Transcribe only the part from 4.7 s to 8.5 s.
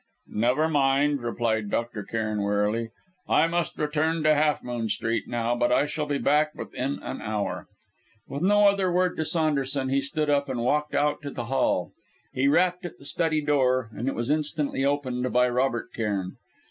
Street, now, but I shall be back within an hour." With